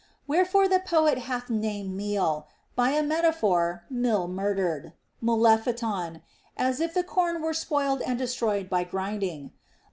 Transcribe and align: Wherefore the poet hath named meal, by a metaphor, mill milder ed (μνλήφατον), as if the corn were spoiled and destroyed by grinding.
Wherefore 0.25 0.67
the 0.67 0.79
poet 0.79 1.19
hath 1.19 1.51
named 1.51 1.93
meal, 1.95 2.47
by 2.75 2.89
a 2.89 3.03
metaphor, 3.03 3.83
mill 3.87 4.27
milder 4.27 4.73
ed 4.77 4.93
(μνλήφατον), 5.23 6.23
as 6.57 6.79
if 6.79 6.95
the 6.95 7.03
corn 7.03 7.39
were 7.39 7.53
spoiled 7.53 8.01
and 8.01 8.17
destroyed 8.17 8.67
by 8.67 8.83
grinding. 8.83 9.51